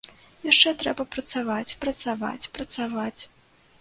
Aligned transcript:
Яшчэ 0.51 0.71
трэба 0.81 1.05
працаваць, 1.17 1.75
працаваць, 1.85 2.49
працаваць. 2.59 3.19